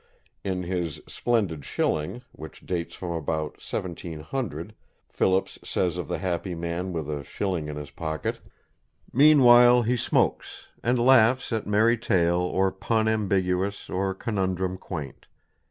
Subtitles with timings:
[0.43, 4.73] In his "Splendid Shilling," which dates from about 1700,
[5.09, 8.39] Philips says of the happy man with a shilling in his pocket:
[9.13, 15.27] _Meanwhile, he smokes, and laughs at merry tale, Or Pun ambiguous or Conundrum quaint.